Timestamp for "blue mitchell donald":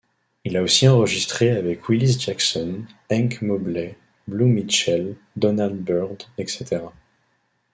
4.27-5.75